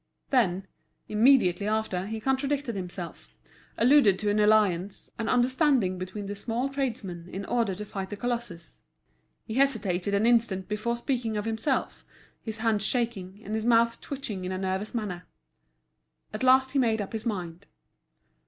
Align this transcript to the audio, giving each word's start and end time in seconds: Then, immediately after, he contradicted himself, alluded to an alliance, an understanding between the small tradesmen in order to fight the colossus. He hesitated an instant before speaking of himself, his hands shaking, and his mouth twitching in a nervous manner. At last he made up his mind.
Then, 0.31 0.65
immediately 1.07 1.67
after, 1.67 2.07
he 2.07 2.19
contradicted 2.19 2.75
himself, 2.75 3.35
alluded 3.77 4.17
to 4.17 4.31
an 4.31 4.39
alliance, 4.39 5.11
an 5.19 5.29
understanding 5.29 5.99
between 5.99 6.25
the 6.25 6.33
small 6.35 6.69
tradesmen 6.69 7.29
in 7.31 7.45
order 7.45 7.75
to 7.75 7.85
fight 7.85 8.09
the 8.09 8.17
colossus. 8.17 8.79
He 9.45 9.53
hesitated 9.53 10.15
an 10.15 10.25
instant 10.25 10.67
before 10.67 10.97
speaking 10.97 11.37
of 11.37 11.45
himself, 11.45 12.03
his 12.41 12.57
hands 12.57 12.83
shaking, 12.83 13.41
and 13.43 13.53
his 13.53 13.63
mouth 13.63 14.01
twitching 14.01 14.43
in 14.43 14.51
a 14.51 14.57
nervous 14.57 14.95
manner. 14.95 15.27
At 16.33 16.41
last 16.41 16.71
he 16.71 16.79
made 16.79 16.99
up 16.99 17.13
his 17.13 17.27
mind. 17.27 17.67